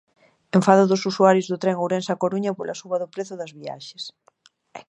[0.57, 4.03] Enfado dos usuarios do tren Ourense-A Coruña pola suba do prezo das viaxes.